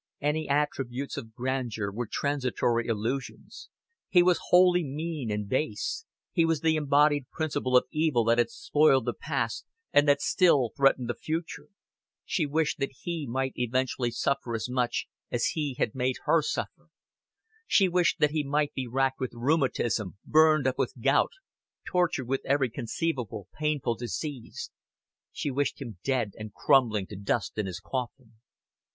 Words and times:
Any 0.19 0.49
attributes 0.49 1.15
of 1.15 1.31
grandeur 1.35 1.91
were 1.91 2.09
transitory 2.11 2.87
illusions; 2.87 3.69
he 4.09 4.23
was 4.23 4.39
wholly 4.47 4.83
mean 4.83 5.29
and 5.29 5.47
base: 5.47 6.05
he 6.31 6.43
was 6.43 6.61
the 6.61 6.75
embodied 6.75 7.29
principle 7.29 7.77
of 7.77 7.85
evil 7.91 8.23
that 8.23 8.39
had 8.39 8.49
spoiled 8.49 9.05
the 9.05 9.13
past 9.13 9.63
and 9.93 10.07
that 10.07 10.19
still 10.19 10.71
threatened 10.75 11.07
the 11.07 11.13
future. 11.13 11.67
She 12.25 12.47
wished 12.47 12.79
that 12.79 12.93
he 13.01 13.27
might 13.27 13.53
eventually 13.57 14.09
suffer 14.09 14.55
as 14.55 14.67
much 14.67 15.05
as 15.29 15.49
he 15.53 15.75
had 15.77 15.93
made 15.93 16.15
her 16.25 16.41
suffer. 16.41 16.87
She 17.67 17.87
wished 17.87 18.17
that 18.21 18.31
he 18.31 18.43
might 18.43 18.73
be 18.73 18.87
racked 18.87 19.19
with 19.19 19.35
rheumatism, 19.35 20.17
burned 20.25 20.65
up 20.65 20.79
with 20.79 20.99
gout, 20.99 21.33
tortured 21.85 22.25
with 22.27 22.41
every 22.43 22.71
conceivable 22.71 23.49
painful 23.53 23.93
disease. 23.97 24.71
She 25.31 25.51
wished 25.51 25.79
him 25.79 25.99
dead 26.03 26.31
and 26.39 26.55
crumbling 26.55 27.05
to 27.05 27.15
dust 27.15 27.55
in 27.59 27.67
his 27.67 27.79
coffin. 27.79 28.37